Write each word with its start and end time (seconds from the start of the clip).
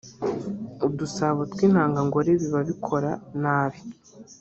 udusabo 0.87 1.41
tw’intangangore 1.51 2.29
biba 2.41 2.61
bikora 2.69 3.11
nabi 3.41 3.79